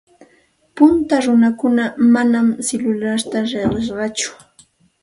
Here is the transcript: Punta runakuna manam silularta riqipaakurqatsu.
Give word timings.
Punta 0.77 1.15
runakuna 1.25 1.85
manam 2.17 2.47
silularta 2.71 3.37
riqipaakurqatsu. 3.49 4.29